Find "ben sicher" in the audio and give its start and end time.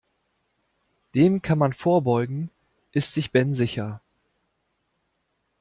3.31-4.01